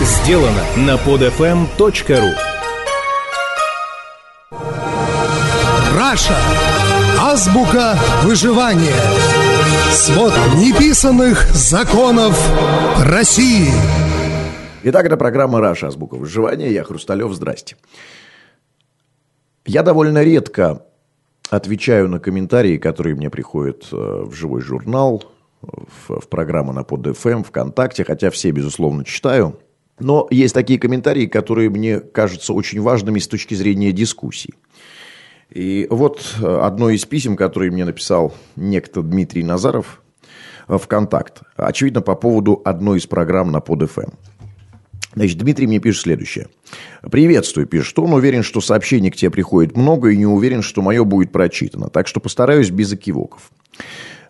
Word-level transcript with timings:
сделано 0.00 0.64
на 0.76 0.96
podfm.ru 0.96 2.32
Раша. 5.96 6.36
Азбука 7.20 7.98
выживания. 8.22 8.96
Свод 9.90 10.32
неписанных 10.56 11.44
законов 11.50 12.36
России. 13.04 13.70
Итак, 14.82 15.04
это 15.04 15.16
программа 15.16 15.60
«Раша. 15.60 15.88
Азбука 15.88 16.14
выживания». 16.14 16.70
Я 16.70 16.84
Хрусталев. 16.84 17.32
Здрасте. 17.34 17.76
Я 19.66 19.82
довольно 19.82 20.22
редко 20.22 20.86
отвечаю 21.50 22.08
на 22.08 22.18
комментарии, 22.18 22.78
которые 22.78 23.14
мне 23.14 23.28
приходят 23.28 23.86
э, 23.92 23.96
в 23.96 24.32
живой 24.32 24.62
журнал, 24.62 25.22
в, 25.60 26.20
в 26.20 26.28
программу 26.28 26.72
на 26.72 26.80
PodFM, 26.80 27.44
ВКонтакте, 27.44 28.04
хотя 28.04 28.30
все, 28.30 28.50
безусловно, 28.50 29.04
читаю. 29.04 29.58
Но 30.00 30.26
есть 30.30 30.54
такие 30.54 30.78
комментарии, 30.78 31.26
которые 31.26 31.70
мне 31.70 32.00
кажутся 32.00 32.52
очень 32.52 32.80
важными 32.80 33.18
с 33.18 33.28
точки 33.28 33.54
зрения 33.54 33.92
дискуссии. 33.92 34.54
И 35.50 35.86
вот 35.90 36.36
э, 36.40 36.46
одно 36.46 36.90
из 36.90 37.04
писем, 37.04 37.36
которое 37.36 37.70
мне 37.70 37.84
написал 37.84 38.34
некто 38.56 39.02
Дмитрий 39.02 39.42
Назаров 39.42 40.00
э, 40.68 40.78
в 40.78 40.86
«Контакт». 40.86 41.42
Очевидно, 41.56 42.02
по 42.02 42.14
поводу 42.14 42.62
одной 42.64 42.98
из 42.98 43.06
программ 43.06 43.50
на 43.50 43.58
PodFM. 43.58 44.14
Значит, 45.14 45.38
Дмитрий 45.38 45.66
мне 45.66 45.80
пишет 45.80 46.02
следующее. 46.02 46.48
«Приветствую», 47.02 47.66
пишет 47.66 47.98
он, 47.98 48.14
уверен, 48.14 48.44
что 48.44 48.60
сообщений 48.60 49.10
к 49.10 49.16
тебе 49.16 49.30
приходит 49.30 49.76
много 49.76 50.10
и 50.10 50.16
не 50.16 50.26
уверен, 50.26 50.62
что 50.62 50.82
мое 50.82 51.02
будет 51.02 51.32
прочитано, 51.32 51.88
так 51.88 52.06
что 52.06 52.20
постараюсь 52.20 52.70
без 52.70 52.92
экивоков. 52.92 53.50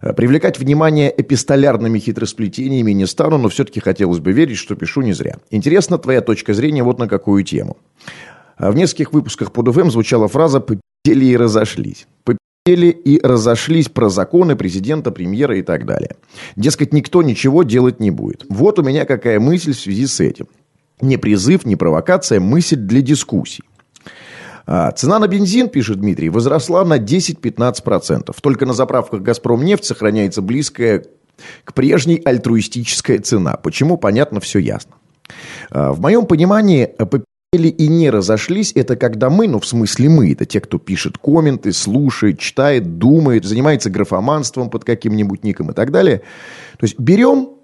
Э, 0.00 0.12
привлекать 0.12 0.59
внимание 0.59 1.12
эпистолярными 1.16 1.98
хитросплетениями 1.98 2.92
не 2.92 3.06
стану, 3.06 3.38
но 3.38 3.48
все-таки 3.48 3.80
хотелось 3.80 4.18
бы 4.18 4.32
верить, 4.32 4.56
что 4.56 4.74
пишу 4.74 5.02
не 5.02 5.12
зря. 5.12 5.38
Интересна 5.50 5.98
твоя 5.98 6.20
точка 6.20 6.54
зрения 6.54 6.82
вот 6.82 6.98
на 6.98 7.09
какую 7.09 7.45
тему. 7.45 7.76
В 8.59 8.74
нескольких 8.74 9.12
выпусках 9.12 9.52
под 9.52 9.68
УФМ 9.68 9.90
звучала 9.90 10.29
фраза 10.29 10.60
«попели 10.60 11.24
и 11.26 11.37
разошлись». 11.37 12.07
Попели 12.24 12.88
и 12.88 13.18
разошлись 13.23 13.88
про 13.88 14.10
законы 14.10 14.54
президента, 14.54 15.10
премьера 15.10 15.57
и 15.57 15.62
так 15.62 15.87
далее. 15.87 16.16
Дескать, 16.57 16.92
никто 16.92 17.23
ничего 17.23 17.62
делать 17.62 18.01
не 18.01 18.10
будет. 18.10 18.45
Вот 18.51 18.79
у 18.79 18.82
меня 18.82 19.07
какая 19.07 19.40
мысль 19.40 19.73
в 19.73 19.80
связи 19.80 20.07
с 20.07 20.20
этим. 20.20 20.46
Не 21.01 21.16
призыв, 21.16 21.64
не 21.64 21.76
провокация, 21.76 22.38
мысль 22.38 22.76
для 22.76 23.01
дискуссий. 23.01 23.64
А, 24.73 24.93
цена 24.93 25.18
на 25.18 25.26
бензин, 25.26 25.68
пишет 25.68 25.99
Дмитрий, 25.99 26.29
возросла 26.29 26.85
на 26.85 26.96
10-15%. 26.96 28.37
Только 28.40 28.66
на 28.66 28.73
заправках 28.73 29.21
«Газпром» 29.21 29.65
нефть 29.65 29.85
сохраняется 29.85 30.43
близкая 30.43 31.07
к 31.65 31.74
прежней 31.74 32.23
альтруистическая 32.24 33.18
цена. 33.18 33.57
Почему, 33.57 33.96
понятно, 33.96 34.38
все 34.38 34.60
ясно. 34.60 34.93
А, 35.71 35.93
в 35.93 35.98
моем 35.98 36.24
понимании, 36.24 36.88
или 37.52 37.66
и 37.66 37.88
не 37.88 38.10
разошлись, 38.10 38.71
это 38.76 38.95
когда 38.95 39.29
мы, 39.29 39.48
ну 39.48 39.59
в 39.59 39.66
смысле 39.66 40.09
мы, 40.09 40.30
это 40.30 40.46
те, 40.46 40.60
кто 40.60 40.79
пишет 40.79 41.18
комменты, 41.18 41.73
слушает, 41.73 42.38
читает, 42.38 42.96
думает, 42.96 43.45
занимается 43.45 43.91
графоманством 43.91 44.71
под 44.71 44.85
каким-нибудь 44.85 45.43
ником 45.43 45.73
и 45.73 45.74
так 45.74 45.91
далее. 45.91 46.23
То 46.79 46.87
есть 46.87 46.96
берем 46.96 47.54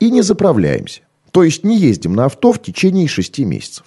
и 0.00 0.10
не 0.10 0.22
заправляемся. 0.22 1.02
То 1.30 1.44
есть 1.44 1.62
не 1.62 1.78
ездим 1.78 2.14
на 2.14 2.24
авто 2.24 2.50
в 2.50 2.60
течение 2.60 3.06
шести 3.06 3.44
месяцев. 3.44 3.84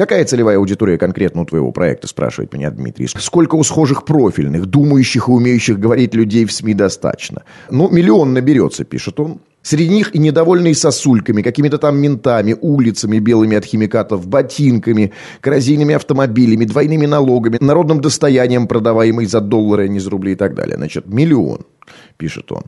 Какая 0.00 0.24
целевая 0.24 0.56
аудитория 0.56 0.96
конкретно 0.96 1.42
у 1.42 1.44
твоего 1.44 1.72
проекта, 1.72 2.06
спрашивает 2.06 2.54
меня 2.54 2.70
Дмитрий. 2.70 3.06
Сколько 3.06 3.56
у 3.56 3.62
схожих 3.62 4.06
профильных, 4.06 4.64
думающих 4.64 5.28
и 5.28 5.30
умеющих 5.30 5.78
говорить 5.78 6.14
людей 6.14 6.46
в 6.46 6.52
СМИ 6.52 6.72
достаточно? 6.72 7.42
Ну, 7.70 7.90
миллион 7.90 8.32
наберется, 8.32 8.84
пишет 8.84 9.20
он. 9.20 9.42
Среди 9.60 9.90
них 9.90 10.14
и 10.14 10.18
недовольные 10.18 10.74
сосульками, 10.74 11.42
какими-то 11.42 11.76
там 11.76 11.98
ментами, 11.98 12.56
улицами 12.58 13.18
белыми 13.18 13.58
от 13.58 13.66
химикатов, 13.66 14.26
ботинками, 14.26 15.12
коррозийными 15.42 15.94
автомобилями, 15.94 16.64
двойными 16.64 17.04
налогами, 17.04 17.58
народным 17.60 18.00
достоянием, 18.00 18.68
продаваемый 18.68 19.26
за 19.26 19.42
доллары, 19.42 19.84
а 19.84 19.88
не 19.88 20.00
за 20.00 20.08
рубли 20.08 20.32
и 20.32 20.34
так 20.34 20.54
далее. 20.54 20.78
Значит, 20.78 21.08
миллион, 21.08 21.66
пишет 22.16 22.50
он. 22.52 22.62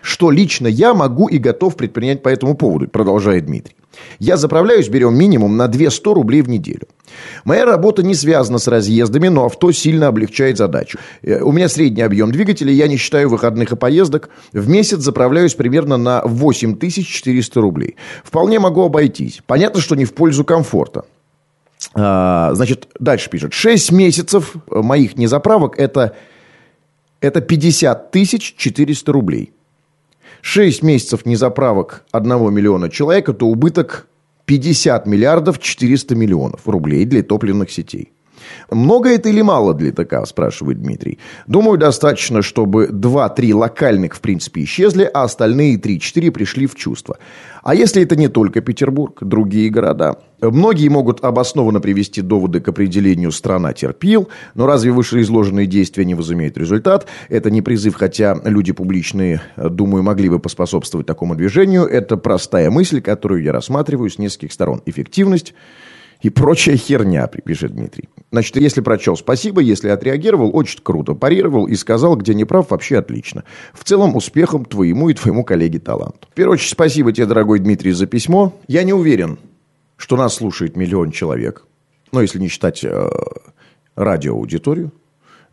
Что 0.00 0.30
лично 0.30 0.68
я 0.68 0.94
могу 0.94 1.26
и 1.26 1.38
готов 1.38 1.74
предпринять 1.74 2.22
по 2.22 2.28
этому 2.28 2.54
поводу, 2.54 2.86
продолжает 2.86 3.46
Дмитрий. 3.46 3.74
Я 4.18 4.36
заправляюсь, 4.36 4.88
берем 4.88 5.16
минимум 5.16 5.56
на 5.56 5.68
200 5.68 6.08
рублей 6.08 6.42
в 6.42 6.48
неделю. 6.48 6.88
Моя 7.44 7.64
работа 7.64 8.02
не 8.02 8.14
связана 8.14 8.58
с 8.58 8.68
разъездами, 8.68 9.28
но 9.28 9.44
авто 9.44 9.72
сильно 9.72 10.08
облегчает 10.08 10.58
задачу. 10.58 10.98
Э, 11.22 11.40
у 11.40 11.52
меня 11.52 11.68
средний 11.68 12.02
объем 12.02 12.32
двигателя, 12.32 12.72
я 12.72 12.88
не 12.88 12.96
считаю 12.96 13.28
выходных 13.28 13.72
и 13.72 13.76
поездок. 13.76 14.30
В 14.52 14.68
месяц 14.68 15.00
заправляюсь 15.00 15.54
примерно 15.54 15.96
на 15.96 16.22
8400 16.24 17.60
рублей. 17.60 17.96
Вполне 18.24 18.58
могу 18.58 18.84
обойтись. 18.84 19.40
Понятно, 19.46 19.80
что 19.80 19.94
не 19.94 20.04
в 20.04 20.14
пользу 20.14 20.44
комфорта. 20.44 21.04
А, 21.94 22.52
значит, 22.54 22.88
дальше 22.98 23.30
пишет. 23.30 23.52
6 23.52 23.92
месяцев 23.92 24.54
моих 24.70 25.16
незаправок 25.16 25.78
это, 25.78 26.16
это 27.20 27.40
50 27.40 28.10
тысяч 28.10 28.54
400 28.56 29.12
рублей. 29.12 29.52
6 30.42 30.82
месяцев 30.82 31.26
незаправок 31.26 32.04
1 32.12 32.52
миллиона 32.52 32.88
человек– 32.90 33.28
это 33.30 33.44
убыток 33.44 34.06
50 34.46 35.06
миллиардов 35.06 35.58
400 35.58 36.14
миллионов 36.14 36.66
рублей 36.66 37.04
для 37.04 37.22
топливных 37.22 37.70
сетей. 37.70 38.12
Много 38.70 39.10
это 39.10 39.28
или 39.28 39.42
мало 39.42 39.74
для 39.74 39.92
ТК, 39.92 40.24
спрашивает 40.26 40.80
Дмитрий. 40.80 41.18
Думаю, 41.46 41.78
достаточно, 41.78 42.42
чтобы 42.42 42.86
2-3 42.86 43.54
локальных, 43.54 44.14
в 44.14 44.20
принципе, 44.20 44.64
исчезли, 44.64 45.10
а 45.12 45.24
остальные 45.24 45.76
3-4 45.78 46.30
пришли 46.30 46.66
в 46.66 46.74
чувство. 46.74 47.18
А 47.62 47.74
если 47.74 48.02
это 48.02 48.16
не 48.16 48.28
только 48.28 48.60
Петербург, 48.60 49.18
другие 49.20 49.68
города? 49.68 50.16
Многие 50.40 50.88
могут 50.88 51.24
обоснованно 51.24 51.80
привести 51.80 52.22
доводы 52.22 52.60
к 52.60 52.68
определению 52.68 53.32
«страна 53.32 53.72
терпил», 53.72 54.28
но 54.54 54.66
разве 54.66 54.92
вышеизложенные 54.92 55.66
действия 55.66 56.04
не 56.04 56.14
возымеют 56.14 56.56
результат? 56.56 57.06
Это 57.28 57.50
не 57.50 57.60
призыв, 57.60 57.96
хотя 57.96 58.40
люди 58.44 58.72
публичные, 58.72 59.42
думаю, 59.56 60.04
могли 60.04 60.28
бы 60.28 60.38
поспособствовать 60.38 61.06
такому 61.06 61.34
движению. 61.34 61.84
Это 61.84 62.16
простая 62.16 62.70
мысль, 62.70 63.00
которую 63.00 63.42
я 63.42 63.52
рассматриваю 63.52 64.08
с 64.08 64.18
нескольких 64.18 64.52
сторон. 64.52 64.80
Эффективность– 64.86 65.54
и 66.20 66.30
прочая 66.30 66.76
херня, 66.76 67.26
пишет 67.26 67.72
Дмитрий. 67.74 68.08
Значит, 68.30 68.56
если 68.56 68.80
прочел, 68.80 69.16
спасибо, 69.16 69.60
если 69.60 69.88
отреагировал, 69.88 70.50
очень 70.54 70.80
круто, 70.82 71.14
парировал 71.14 71.66
и 71.66 71.74
сказал, 71.76 72.16
где 72.16 72.34
не 72.34 72.44
прав, 72.44 72.70
вообще 72.70 72.98
отлично. 72.98 73.44
В 73.72 73.84
целом, 73.84 74.16
успехом 74.16 74.64
твоему 74.64 75.08
и 75.08 75.14
твоему 75.14 75.44
коллеге 75.44 75.78
таланту. 75.78 76.28
В 76.30 76.34
первую 76.34 76.54
очередь, 76.54 76.72
спасибо 76.72 77.12
тебе, 77.12 77.26
дорогой 77.26 77.60
Дмитрий, 77.60 77.92
за 77.92 78.06
письмо. 78.06 78.54
Я 78.66 78.82
не 78.82 78.92
уверен, 78.92 79.38
что 79.96 80.16
нас 80.16 80.34
слушает 80.34 80.76
миллион 80.76 81.10
человек, 81.10 81.66
ну, 82.12 82.20
если 82.20 82.38
не 82.38 82.48
считать 82.48 82.84
э, 82.84 83.10
радиоаудиторию, 83.94 84.92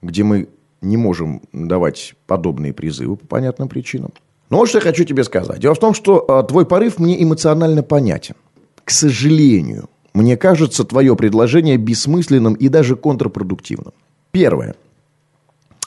где 0.01 0.23
мы 0.23 0.49
не 0.81 0.97
можем 0.97 1.41
давать 1.51 2.15
подобные 2.27 2.73
призывы 2.73 3.17
по 3.17 3.25
понятным 3.25 3.69
причинам. 3.69 4.11
Но 4.49 4.57
вот 4.57 4.69
что 4.69 4.77
я 4.77 4.83
хочу 4.83 5.03
тебе 5.03 5.23
сказать. 5.23 5.59
Дело 5.59 5.73
в 5.75 5.79
том, 5.79 5.93
что 5.93 6.23
э, 6.27 6.47
твой 6.47 6.65
порыв 6.65 6.99
мне 6.99 7.21
эмоционально 7.21 7.83
понятен. 7.83 8.35
К 8.83 8.91
сожалению, 8.91 9.89
мне 10.15 10.37
кажется 10.37 10.85
твое 10.85 11.13
предложение 11.17 11.75
бессмысленным 11.75 12.53
и 12.53 12.69
даже 12.69 12.95
контрпродуктивным. 12.95 13.93
Первое. 14.31 14.75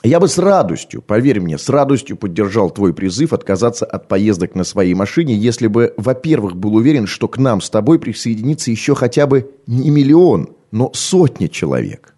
Я 0.04 0.20
бы 0.20 0.28
с 0.28 0.36
радостью, 0.36 1.00
поверь 1.00 1.40
мне, 1.40 1.56
с 1.56 1.68
радостью 1.70 2.16
поддержал 2.16 2.70
твой 2.70 2.92
призыв 2.92 3.32
отказаться 3.32 3.86
от 3.86 4.06
поездок 4.06 4.54
на 4.54 4.64
своей 4.64 4.92
машине, 4.92 5.34
если 5.34 5.66
бы, 5.66 5.94
во-первых, 5.96 6.56
был 6.56 6.74
уверен, 6.74 7.06
что 7.06 7.26
к 7.26 7.38
нам 7.38 7.62
с 7.62 7.70
тобой 7.70 7.98
присоединится 7.98 8.70
еще 8.70 8.94
хотя 8.94 9.26
бы 9.26 9.50
не 9.66 9.88
миллион, 9.88 10.50
но 10.70 10.90
сотня 10.92 11.48
человек. 11.48 12.14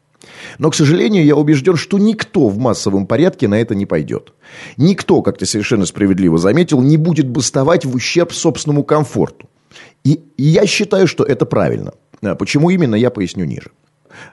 Но, 0.58 0.70
к 0.70 0.74
сожалению, 0.74 1.24
я 1.24 1.36
убежден, 1.36 1.76
что 1.76 1.96
никто 1.98 2.48
в 2.48 2.58
массовом 2.58 3.06
порядке 3.06 3.46
на 3.46 3.60
это 3.60 3.76
не 3.76 3.86
пойдет. 3.86 4.32
Никто, 4.76 5.22
как 5.22 5.38
ты 5.38 5.46
совершенно 5.46 5.86
справедливо 5.86 6.38
заметил, 6.38 6.82
не 6.82 6.96
будет 6.96 7.28
бастовать 7.28 7.84
в 7.84 7.94
ущерб 7.94 8.32
собственному 8.32 8.82
комфорту. 8.82 9.48
И 10.04 10.20
я 10.36 10.66
считаю, 10.66 11.06
что 11.06 11.24
это 11.24 11.46
правильно. 11.46 11.92
А 12.22 12.34
почему 12.34 12.70
именно, 12.70 12.94
я 12.94 13.10
поясню 13.10 13.44
ниже. 13.44 13.70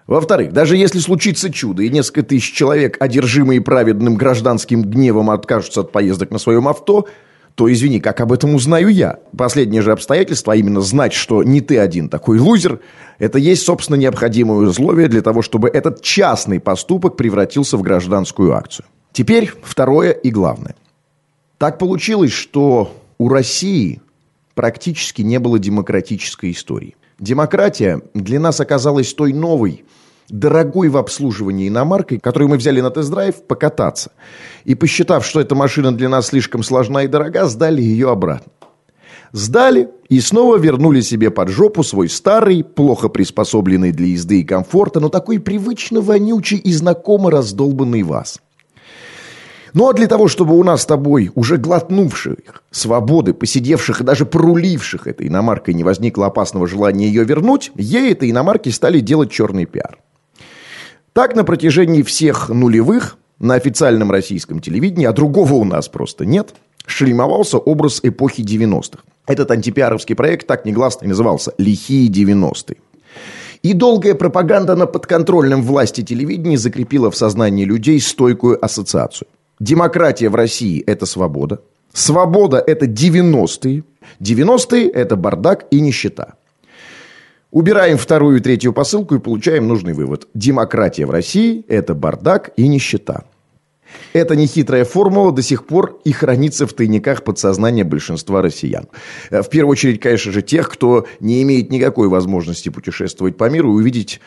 Во-вторых, 0.07 0.53
даже 0.53 0.75
если 0.75 0.99
случится 0.99 1.51
чудо, 1.51 1.83
и 1.83 1.89
несколько 1.89 2.23
тысяч 2.23 2.53
человек, 2.53 2.97
одержимые 2.99 3.61
праведным 3.61 4.15
гражданским 4.15 4.83
гневом, 4.83 5.29
откажутся 5.29 5.81
от 5.81 5.91
поездок 5.91 6.31
на 6.31 6.39
своем 6.39 6.67
авто, 6.67 7.07
то, 7.55 7.71
извини, 7.71 7.99
как 7.99 8.21
об 8.21 8.31
этом 8.31 8.53
узнаю 8.53 8.89
я? 8.89 9.17
Последнее 9.35 9.81
же 9.81 9.91
обстоятельство, 9.91 10.53
а 10.53 10.55
именно 10.55 10.81
знать, 10.81 11.13
что 11.13 11.43
не 11.43 11.61
ты 11.61 11.79
один 11.79 12.07
такой 12.07 12.37
лузер, 12.37 12.81
это 13.17 13.39
есть, 13.39 13.63
собственно, 13.63 13.95
необходимое 13.95 14.67
условие 14.67 15.07
для 15.07 15.21
того, 15.21 15.41
чтобы 15.41 15.67
этот 15.69 16.03
частный 16.03 16.59
поступок 16.59 17.15
превратился 17.15 17.77
в 17.77 17.81
гражданскую 17.81 18.53
акцию. 18.53 18.85
Теперь 19.11 19.51
второе 19.63 20.11
и 20.11 20.29
главное. 20.29 20.75
Так 21.57 21.79
получилось, 21.79 22.31
что 22.31 22.95
у 23.17 23.29
России 23.29 24.01
практически 24.53 25.23
не 25.23 25.39
было 25.39 25.57
демократической 25.57 26.51
истории. 26.51 26.95
Демократия 27.19 28.01
для 28.13 28.39
нас 28.39 28.59
оказалась 28.59 29.13
той 29.13 29.33
новой, 29.33 29.85
дорогой 30.29 30.89
в 30.89 30.97
обслуживании 30.97 31.67
иномаркой, 31.67 32.19
которую 32.19 32.49
мы 32.49 32.57
взяли 32.57 32.79
на 32.81 32.91
тест-драйв 32.91 33.43
покататься. 33.47 34.11
И 34.65 34.75
посчитав, 34.75 35.25
что 35.25 35.39
эта 35.39 35.55
машина 35.55 35.91
для 35.91 36.09
нас 36.09 36.27
слишком 36.27 36.61
сложна 36.63 37.03
и 37.03 37.07
дорога, 37.07 37.45
сдали 37.45 37.81
ее 37.81 38.11
обратно. 38.11 38.51
Сдали 39.31 39.89
и 40.09 40.19
снова 40.19 40.57
вернули 40.57 41.01
себе 41.01 41.31
под 41.31 41.49
жопу 41.49 41.83
свой 41.83 42.07
старый, 42.07 42.63
плохо 42.63 43.09
приспособленный 43.09 43.91
для 43.91 44.07
езды 44.07 44.41
и 44.41 44.43
комфорта, 44.43 44.99
но 44.99 45.09
такой 45.09 45.39
привычно 45.39 46.01
вонючий 46.01 46.57
и 46.57 46.71
знакомо 46.71 47.31
раздолбанный 47.31 48.03
ВАЗ. 48.03 48.39
Ну 49.73 49.89
а 49.89 49.93
для 49.93 50.07
того, 50.07 50.27
чтобы 50.27 50.57
у 50.57 50.63
нас 50.63 50.83
с 50.83 50.85
тобой, 50.85 51.31
уже 51.35 51.57
глотнувших 51.57 52.63
свободы, 52.71 53.33
посидевших 53.33 54.01
и 54.01 54.03
даже 54.03 54.25
проруливших 54.25 55.07
этой 55.07 55.27
иномаркой, 55.27 55.73
не 55.73 55.83
возникло 55.83 56.27
опасного 56.27 56.67
желания 56.67 57.07
ее 57.07 57.23
вернуть, 57.23 57.71
ей 57.75 58.11
этой 58.11 58.31
иномарки 58.31 58.69
стали 58.69 58.99
делать 58.99 59.31
черный 59.31 59.65
пиар. 59.65 59.99
Так 61.13 61.35
на 61.35 61.43
протяжении 61.43 62.03
всех 62.03 62.49
нулевых 62.49 63.17
на 63.39 63.55
официальном 63.55 64.11
российском 64.11 64.59
телевидении, 64.59 65.05
а 65.05 65.13
другого 65.13 65.53
у 65.53 65.63
нас 65.63 65.87
просто 65.89 66.25
нет, 66.25 66.55
шлемовался 66.85 67.57
образ 67.57 67.99
эпохи 68.03 68.41
90-х. 68.41 69.03
Этот 69.25 69.51
антипиаровский 69.51 70.15
проект 70.15 70.47
так 70.47 70.65
негласно 70.65 71.05
и 71.05 71.09
назывался 71.09 71.53
«Лихие 71.57 72.09
90-е». 72.09 72.77
И 73.63 73.73
долгая 73.73 74.15
пропаганда 74.15 74.75
на 74.75 74.85
подконтрольном 74.85 75.63
власти 75.63 76.01
телевидении 76.01 76.55
закрепила 76.55 77.11
в 77.11 77.17
сознании 77.17 77.65
людей 77.65 77.99
стойкую 77.99 78.63
ассоциацию. 78.63 79.27
Демократия 79.59 80.29
в 80.29 80.35
России– 80.35 80.83
это 80.87 81.05
свобода. 81.05 81.61
Свобода– 81.91 82.63
это 82.67 82.85
90-е. 82.85 83.83
90-е– 84.19 84.89
это 84.93 85.15
бардак 85.15 85.65
и 85.71 85.79
нищета. 85.79 86.35
Убираем 87.49 87.97
вторую 87.97 88.37
и 88.37 88.39
третью 88.39 88.71
посылку 88.71 89.15
и 89.15 89.19
получаем 89.19 89.67
нужный 89.67 89.93
вывод. 89.93 90.27
Демократия 90.33 91.05
в 91.05 91.11
России– 91.11 91.65
это 91.67 91.95
бардак 91.95 92.51
и 92.55 92.67
нищета. 92.67 93.23
Эта 94.13 94.35
нехитрая 94.35 94.85
формула 94.85 95.31
до 95.31 95.41
сих 95.41 95.65
пор 95.65 95.99
и 96.03 96.11
хранится 96.11 96.67
в 96.67 96.73
тайниках 96.73 97.23
подсознания 97.23 97.83
большинства 97.83 98.41
россиян. 98.41 98.87
В 99.31 99.45
первую 99.45 99.71
очередь, 99.71 100.01
конечно 100.01 100.31
же, 100.31 100.41
тех, 100.41 100.69
кто 100.69 101.07
не 101.19 101.41
имеет 101.41 101.71
никакой 101.71 102.09
возможности 102.09 102.69
путешествовать 102.69 103.37
по 103.37 103.49
миру 103.49 103.71
и 103.71 103.81
увидеть 103.81 104.19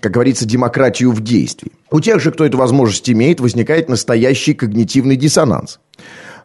как 0.00 0.12
говорится, 0.12 0.46
демократию 0.46 1.12
в 1.12 1.22
действии. 1.22 1.72
У 1.90 2.00
тех 2.00 2.20
же, 2.20 2.30
кто 2.32 2.44
эту 2.44 2.58
возможность 2.58 3.08
имеет, 3.10 3.40
возникает 3.40 3.88
настоящий 3.88 4.54
когнитивный 4.54 5.16
диссонанс. 5.16 5.80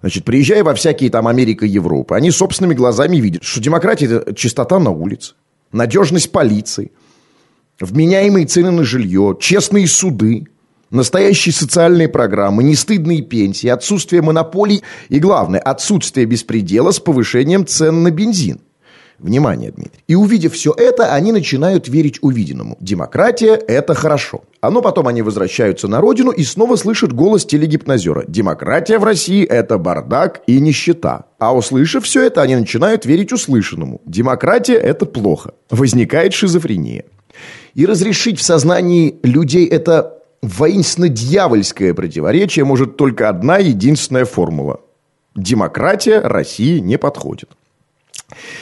Значит, 0.02 0.24
приезжая 0.24 0.64
во 0.64 0.74
всякие 0.74 1.10
там 1.10 1.28
Америка 1.28 1.66
и 1.66 1.70
Европа, 1.70 2.16
они 2.16 2.32
собственными 2.32 2.74
глазами 2.74 3.18
видят, 3.18 3.44
что 3.44 3.60
демократия– 3.60 4.06
это 4.06 4.34
чистота 4.34 4.80
на 4.80 4.92
улице, 4.92 5.34
надежность 5.72 6.32
полиции, 6.32 6.92
вменяемые 7.80 8.46
цены 8.46 8.72
на 8.72 8.84
жилье, 8.84 9.38
честные 9.40 9.88
суды, 9.88 10.46
настоящие 10.90 11.54
социальные 11.54 12.08
программы, 12.08 12.64
нестыдные 12.64 13.22
пенсии, 13.22 13.68
отсутствие 13.68 14.22
монополий 14.22 14.84
и, 15.10 15.20
главное, 15.20 15.60
отсутствие 15.60 16.26
беспредела 16.26 16.92
с 16.92 17.00
повышением 17.00 17.66
цен 17.66 18.04
на 18.04 18.12
бензин. 18.12 18.62
Внимание, 19.20 19.72
Дмитрий. 19.72 20.02
И 20.08 20.16
увидев 20.16 20.54
все 20.54 20.74
это, 20.76 21.14
они 21.14 21.32
начинают 21.32 21.90
верить 21.90 22.20
увиденному. 22.22 22.78
Демократия– 22.80 23.56
это 23.68 23.94
хорошо. 23.94 24.44
А 24.62 24.72
ну 24.72 24.82
потом 24.82 25.08
они 25.08 25.22
возвращаются 25.22 25.88
на 25.88 26.00
родину 26.00 26.32
и 26.32 26.44
снова 26.44 26.78
слышат 26.78 27.12
голос 27.12 27.46
телегипнозера. 27.46 28.24
Демократия 28.28 28.98
в 28.98 29.04
России– 29.04 29.46
это 29.50 29.78
бардак 29.78 30.42
и 30.48 30.60
нищета. 30.60 31.26
А 31.38 31.54
услышав 31.54 32.06
все 32.06 32.24
это, 32.24 32.42
они 32.42 32.56
начинают 32.56 33.06
верить 33.06 33.34
услышанному. 33.34 34.02
Демократия– 34.06 34.74
это 34.76 35.06
плохо. 35.06 35.54
Возникает 35.70 36.34
шизофрения. 36.34 37.04
И 37.76 37.86
разрешить 37.86 38.40
в 38.40 38.44
сознании 38.44 39.20
людей 39.24 39.68
это 39.68 40.20
воинственно-дьявольское 40.42 41.94
противоречие 41.94 42.64
может 42.64 42.96
только 42.96 43.28
одна 43.28 43.58
единственная 43.58 44.26
формула. 44.26 44.80
Демократия 45.36 46.20
России 46.20 46.80
не 46.80 46.98
подходит. 46.98 47.50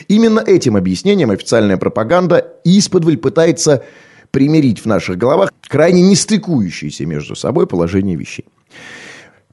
Именно 0.07 0.39
этим 0.39 0.75
объяснением 0.75 1.31
официальная 1.31 1.77
пропаганда 1.77 2.53
исподволь 2.63 3.17
пытается 3.17 3.83
примирить 4.31 4.79
в 4.79 4.85
наших 4.85 5.17
головах 5.17 5.51
крайне 5.67 6.01
не 6.01 6.15
стыкующиеся 6.15 7.05
между 7.05 7.35
собой 7.35 7.67
положения 7.67 8.15
вещей. 8.15 8.45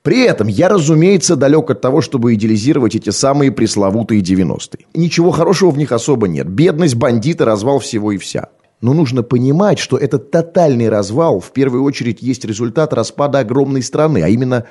При 0.03 0.25
этом 0.25 0.49
я, 0.49 0.69
разумеется, 0.69 1.35
далек 1.35 1.71
от 1.71 1.81
того, 1.81 2.03
чтобы 2.03 2.35
идеализировать 2.35 2.95
эти 2.95 3.09
самые 3.09 3.51
пресловутые 3.51 4.21
90-е. 4.21 4.87
Ничего 4.95 5.31
хорошего 5.31 5.71
в 5.71 5.79
них 5.79 5.93
особо 5.93 6.29
нет. 6.29 6.47
Бедность, 6.47 6.97
бандиты, 6.97 7.47
развал 7.47 7.79
всего 7.79 8.13
и 8.13 8.19
вся. 8.19 8.49
Но 8.83 8.93
нужно 8.93 9.23
понимать, 9.23 9.79
что 9.79 9.97
этот 9.97 10.31
тотальный 10.31 10.91
развал 10.91 11.41
в 11.41 11.53
первую 11.53 11.85
очередь 11.85 12.21
есть 12.21 12.45
результат 12.45 12.93
распада 12.93 13.39
огромной 13.39 13.83
страны, 13.83 14.23
а 14.23 14.29
именно 14.29 14.67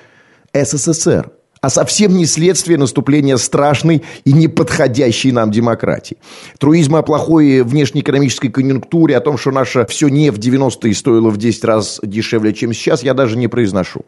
СССР– 0.54 1.32
а 1.64 1.70
совсем 1.70 2.18
не 2.18 2.26
следствие 2.26 2.78
наступления 2.78 3.38
страшной 3.38 4.04
и 4.26 4.34
неподходящей 4.34 5.32
нам 5.32 5.50
демократии. 5.50 6.18
Труизма 6.60 7.00
о 7.00 7.04
плохой 7.04 7.62
внешнеэкономической 7.62 8.50
конъюнктуре, 8.52 9.16
о 9.16 9.22
том, 9.22 9.38
что 9.38 9.52
наша 9.52 9.86
все 9.86 10.10
не 10.10 10.30
в 10.30 10.40
90-е 10.40 10.94
стоило 10.94 11.30
в 11.30 11.38
10 11.38 11.64
раз 11.64 12.02
дешевле, 12.04 12.54
чем 12.54 12.74
сейчас, 12.74 13.02
я 13.02 13.14
даже 13.14 13.38
не 13.38 13.48
произношу. 13.48 14.02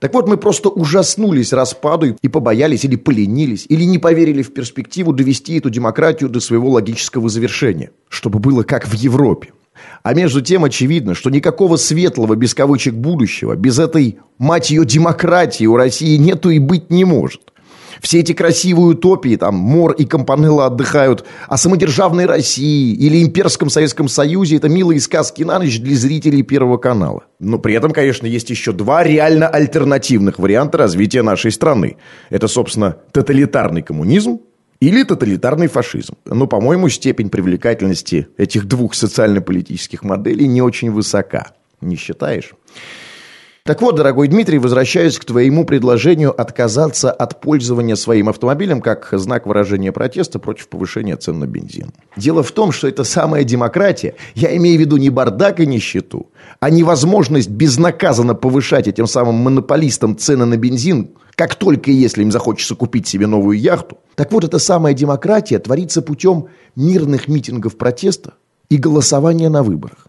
Так 0.00 0.14
вот, 0.14 0.26
мы 0.26 0.38
просто 0.38 0.70
ужаснулись 0.70 1.52
распаду 1.52 2.16
и 2.22 2.28
побоялись 2.28 2.82
или 2.82 2.96
поленились, 2.96 3.66
или 3.68 3.82
не 3.82 3.98
поверили 3.98 4.40
в 4.40 4.54
перспективу 4.54 5.12
довести 5.12 5.58
эту 5.58 5.68
демократию 5.68 6.30
до 6.30 6.40
своего 6.40 6.70
логического 6.70 7.28
завершения, 7.28 7.90
чтобы 8.08 8.38
было 8.38 8.62
как 8.62 8.88
в 8.88 8.94
Европе. 8.94 9.50
А 10.02 10.14
между 10.14 10.40
тем 10.40 10.64
очевидно, 10.64 11.14
что 11.14 11.30
никакого 11.30 11.76
светлого, 11.76 12.34
без 12.34 12.54
кавычек, 12.54 12.94
будущего, 12.94 13.54
без 13.56 13.78
этой, 13.78 14.18
мать 14.38 14.70
ее, 14.70 14.84
демократии 14.84 15.66
у 15.66 15.76
России 15.76 16.16
нету 16.16 16.50
и 16.50 16.58
быть 16.58 16.90
не 16.90 17.04
может. 17.04 17.40
Все 18.00 18.20
эти 18.20 18.32
красивые 18.32 18.90
утопии, 18.90 19.36
там, 19.36 19.56
Мор 19.56 19.92
и 19.92 20.04
Компанелла 20.04 20.66
отдыхают 20.66 21.24
о 21.48 21.56
самодержавной 21.56 22.26
России 22.26 22.94
или 22.94 23.22
имперском 23.22 23.70
Советском 23.70 24.08
Союзе, 24.08 24.56
это 24.56 24.68
милые 24.68 25.00
сказки 25.00 25.42
на 25.42 25.58
ночь 25.58 25.80
для 25.80 25.96
зрителей 25.96 26.42
Первого 26.42 26.76
канала. 26.76 27.24
Но 27.38 27.58
при 27.58 27.74
этом, 27.74 27.92
конечно, 27.92 28.26
есть 28.26 28.50
еще 28.50 28.72
два 28.72 29.02
реально 29.02 29.48
альтернативных 29.48 30.38
варианта 30.38 30.78
развития 30.78 31.22
нашей 31.22 31.52
страны. 31.52 31.96
Это, 32.30 32.48
собственно, 32.48 32.96
тоталитарный 33.12 33.82
коммунизм 33.82 34.40
или 34.80 35.02
тоталитарный 35.02 35.66
фашизм. 35.66 36.14
Но, 36.24 36.46
по-моему, 36.46 36.88
степень 36.88 37.30
привлекательности 37.30 38.28
этих 38.36 38.66
двух 38.66 38.94
социально-политических 38.94 40.02
моделей 40.02 40.46
не 40.46 40.62
очень 40.62 40.90
высока. 40.90 41.52
Не 41.80 41.96
считаешь? 41.96 42.54
Так 43.68 43.82
вот, 43.82 43.96
дорогой 43.96 44.28
Дмитрий, 44.28 44.56
возвращаюсь 44.56 45.18
к 45.18 45.26
твоему 45.26 45.66
предложению 45.66 46.32
отказаться 46.40 47.12
от 47.12 47.42
пользования 47.42 47.96
своим 47.96 48.30
автомобилем 48.30 48.80
как 48.80 49.10
знак 49.12 49.46
выражения 49.46 49.92
протеста 49.92 50.38
против 50.38 50.68
повышения 50.68 51.16
цен 51.16 51.38
на 51.38 51.46
бензин. 51.46 51.92
Дело 52.16 52.42
в 52.42 52.50
том, 52.52 52.72
что 52.72 52.88
это 52.88 53.04
самая 53.04 53.44
демократия, 53.44 54.14
я 54.34 54.56
имею 54.56 54.78
в 54.78 54.80
виду 54.80 54.96
не 54.96 55.10
бардак 55.10 55.60
и 55.60 55.66
нищету, 55.66 56.30
а 56.60 56.70
невозможность 56.70 57.50
безнаказанно 57.50 58.34
повышать 58.34 58.88
этим 58.88 59.06
самым 59.06 59.34
монополистам 59.34 60.16
цены 60.16 60.46
на 60.46 60.56
бензин, 60.56 61.10
как 61.38 61.54
только 61.54 61.92
если 61.92 62.22
им 62.22 62.32
захочется 62.32 62.74
купить 62.74 63.06
себе 63.06 63.28
новую 63.28 63.60
яхту. 63.60 63.98
Так 64.16 64.32
вот, 64.32 64.42
эта 64.42 64.58
самая 64.58 64.92
демократия 64.92 65.60
творится 65.60 66.02
путем 66.02 66.48
мирных 66.74 67.28
митингов 67.28 67.76
протеста 67.78 68.34
и 68.68 68.76
голосования 68.76 69.48
на 69.48 69.62
выборах. 69.62 70.08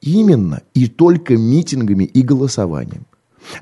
Именно 0.00 0.62
и 0.74 0.88
только 0.88 1.36
митингами 1.36 2.02
и 2.02 2.22
голосованием 2.22 3.06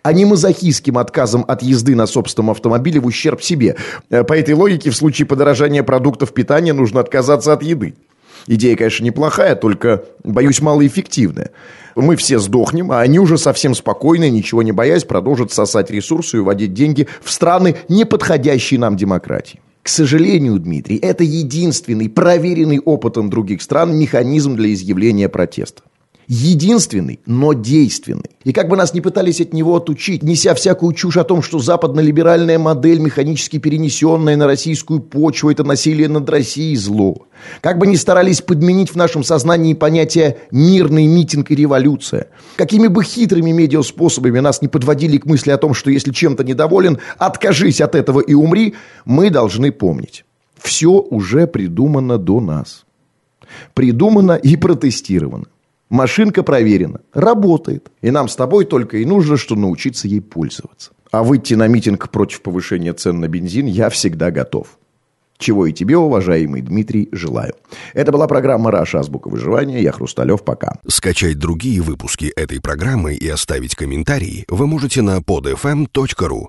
а 0.03 0.13
не 0.13 0.27
мазохистским 0.27 0.99
отказом 0.99 1.43
от 1.49 1.63
езды 1.63 1.95
на 1.95 2.07
собственном 2.07 2.51
автомобиле 2.51 3.01
в 3.01 3.07
ущерб 3.07 3.43
себе. 3.43 3.77
Э, 4.11 4.25
по 4.25 4.35
этой 4.35 4.53
логике, 4.53 4.91
в 4.91 4.97
случае 4.97 5.25
подорожания 5.25 5.83
продуктов 5.83 6.35
питания 6.35 6.75
нужно 6.75 7.01
отказаться 7.01 7.55
от 7.55 7.63
еды. 7.63 7.95
Идея, 8.53 8.75
конечно, 8.75 9.05
неплохая, 9.05 9.55
только, 9.55 10.07
боюсь, 10.25 10.61
малоэффективная. 10.61 11.53
Мы 11.95 12.17
все 12.17 12.41
сдохнем, 12.41 12.91
а 12.91 12.99
они 12.99 13.21
уже 13.21 13.39
совсем 13.39 13.77
спокойно, 13.77 14.29
ничего 14.29 14.65
не 14.65 14.73
боясь, 14.73 15.05
продолжат 15.05 15.53
сосать 15.53 15.89
ресурсы 15.89 16.39
и 16.39 16.41
уводить 16.41 16.75
деньги 16.75 17.07
в 17.23 17.31
страны, 17.31 17.77
не 17.89 18.05
подходящие 18.05 18.81
нам 18.81 18.97
демократии. 18.97 19.61
К 19.85 19.89
сожалению, 19.89 20.59
Дмитрий, 20.59 20.97
это 20.97 21.23
единственный, 21.23 22.09
проверенный 22.09 22.81
опытом 22.81 23.31
других 23.31 23.63
стран 23.63 23.97
механизм 23.97 24.57
для 24.57 24.73
изъявления 24.73 25.29
протеста 25.29 25.83
единственный, 26.31 27.19
но 27.27 27.55
действенный. 27.55 28.31
И 28.45 28.53
как 28.53 28.69
бы 28.69 28.77
нас 28.77 28.95
ни 28.95 29.01
пытались 29.01 29.41
от 29.41 29.53
него 29.53 29.75
отучить, 29.75 30.23
неся 30.23 30.55
всякую 30.55 30.93
чушь 30.93 31.17
о 31.17 31.25
том, 31.25 31.43
что 31.43 31.59
западно-либеральная 31.59 32.57
модель, 32.57 33.01
механически 33.01 33.59
перенесенная 33.59 34.37
на 34.37 34.47
российскую 34.47 35.01
почву, 35.01 35.51
это 35.51 35.65
насилие 35.65 36.09
над 36.09 36.31
Россией 36.31 36.77
зло. 36.77 37.27
Как 37.61 37.79
бы 37.79 37.89
ни 37.89 37.97
старались 37.97 38.43
подменить 38.43 38.91
в 38.91 38.97
нашем 38.97 39.25
сознании 39.25 39.75
понятие 39.75 40.39
«мирный 40.53 41.09
митинг» 41.09 41.51
и 41.51 41.57
«революция», 41.57 42.29
какими 42.55 42.87
бы 42.87 43.03
хитрыми 43.03 43.51
медиаспособами 43.51 44.39
нас 44.39 44.63
не 44.63 44.69
подводили 44.69 45.19
к 45.19 45.27
мысли 45.27 45.51
о 45.51 45.59
том, 45.59 45.75
что 45.75 45.91
если 45.91 46.13
чем-то 46.13 46.45
недоволен, 46.45 46.99
откажись 47.19 47.81
от 47.81 47.97
этого 47.97 48.21
и 48.21 48.35
умри, 48.35 48.75
мы 49.05 49.31
должны 49.31 49.73
помнить. 49.73 50.25
Все 50.57 50.91
уже 50.91 51.49
придумано 51.49 52.19
до 52.19 52.41
нас. 52.41 52.85
Придумано 53.75 54.37
и 54.37 54.55
протестировано. 54.55 55.47
Машинка 55.91 56.45
проверена, 56.45 57.01
работает. 57.13 57.91
И 58.01 58.13
нам 58.13 58.29
с 58.29 58.37
тобой 58.37 58.65
только 58.65 58.99
и 58.99 59.05
нужно, 59.05 59.37
что 59.37 59.57
научиться 59.57 60.07
ей 60.07 60.21
пользоваться. 60.21 60.93
А 61.11 61.25
выйти 61.25 61.55
на 61.55 61.67
митинг 61.67 62.09
против 62.11 62.43
повышения 62.43 62.93
цен 62.93 63.19
на 63.19 63.27
бензин 63.27 63.67
я 63.67 63.91
всегда 63.91 64.31
готов. 64.31 64.79
чего 65.37 65.67
и 65.67 65.73
тебе, 65.73 65.97
уважаемый 65.97 66.61
Дмитрий, 66.61 67.09
желаю. 67.13 67.55
Это 67.95 68.13
была 68.13 68.29
программа 68.29 68.71
«Раша. 68.71 69.01
Азбука 69.01 69.29
выживания». 69.29 69.81
Я 69.81 69.91
Хрусталев. 69.91 70.45
Пока. 70.45 70.79
Скачать 70.87 71.39
другие 71.39 71.81
выпуски 71.81 72.27
этой 72.37 72.61
программы 72.61 73.15
и 73.15 73.27
оставить 73.27 73.75
комментарии 73.75 74.45
вы 74.49 74.67
можете 74.67 75.01
на 75.01 75.19
podfm.ru. 75.19 76.49